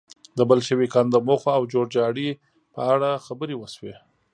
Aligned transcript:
د 0.37 0.39
بلشویکانو 0.49 1.09
د 1.13 1.17
موخو 1.27 1.49
او 1.57 1.63
جوړجاړي 1.73 2.29
په 2.73 2.81
اړه 2.93 3.09
خبرې 3.25 3.55
وشوې 3.57 3.95